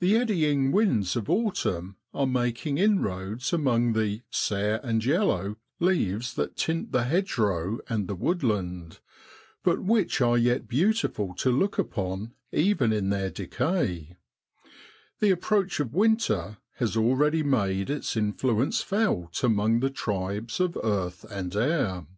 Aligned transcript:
The 0.00 0.16
eddying 0.16 0.72
winds 0.72 1.14
of 1.14 1.30
autumn 1.30 1.94
are 2.12 2.26
making 2.26 2.76
inroads 2.76 3.52
among 3.52 3.92
the 3.92 4.22
* 4.26 4.30
sere 4.30 4.80
and 4.82 5.04
yellow' 5.04 5.58
leaves 5.78 6.34
that 6.34 6.56
tint 6.56 6.90
the 6.90 7.04
hedge 7.04 7.38
row 7.38 7.78
and 7.88 8.08
the 8.08 8.16
woodland, 8.16 8.98
but 9.62 9.78
which 9.78 10.20
are 10.20 10.36
yet 10.36 10.66
beautiful 10.66 11.36
to 11.36 11.52
look 11.52 11.78
upon 11.78 12.32
even 12.50 12.92
in 12.92 13.10
their 13.10 13.30
decay; 13.30 14.16
the 15.20 15.30
approach 15.30 15.78
of 15.78 15.94
winter 15.94 16.58
has 16.78 16.96
already 16.96 17.44
made 17.44 17.90
its 17.90 18.16
influence 18.16 18.80
felt 18.82 19.44
among 19.44 19.78
the 19.78 19.88
tribes 19.88 20.58
of 20.58 20.76
earth 20.82 21.24
and 21.30 21.54
air. 21.54 22.08